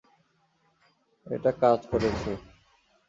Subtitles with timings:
[1.27, 2.31] এটা কাজ করেছে।